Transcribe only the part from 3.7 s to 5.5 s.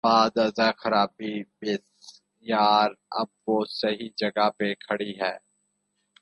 صحیح جگہ پہ کھڑی ہے۔